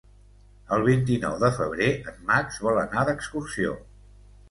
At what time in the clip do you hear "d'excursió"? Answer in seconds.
3.11-3.81